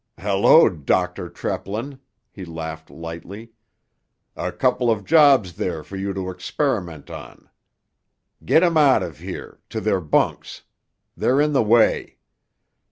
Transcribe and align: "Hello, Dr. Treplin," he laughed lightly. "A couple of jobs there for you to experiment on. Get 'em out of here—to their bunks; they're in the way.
"Hello, 0.19 0.67
Dr. 0.67 1.29
Treplin," 1.29 1.99
he 2.31 2.43
laughed 2.43 2.89
lightly. 2.89 3.51
"A 4.35 4.51
couple 4.51 4.89
of 4.89 5.05
jobs 5.05 5.53
there 5.57 5.83
for 5.83 5.95
you 5.95 6.11
to 6.15 6.31
experiment 6.31 7.11
on. 7.11 7.51
Get 8.43 8.63
'em 8.63 8.77
out 8.77 9.03
of 9.03 9.19
here—to 9.19 9.79
their 9.79 10.01
bunks; 10.01 10.63
they're 11.15 11.39
in 11.39 11.53
the 11.53 11.61
way. 11.61 12.17